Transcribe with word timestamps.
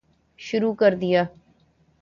شروع 0.45 0.75
کردیا 0.79 1.23